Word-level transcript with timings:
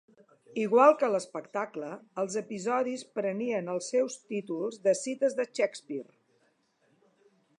Igual 0.59 0.93
que 1.01 1.09
l'espectacle, 1.15 1.89
els 2.23 2.37
episodis 2.41 3.03
prenien 3.19 3.69
els 3.75 3.91
seus 3.95 4.17
títols 4.33 4.81
de 4.87 4.97
cites 5.03 5.39
de 5.41 5.45
Shakespeare. 5.51 6.09